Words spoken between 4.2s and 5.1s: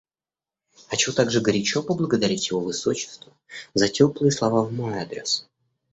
слова в мой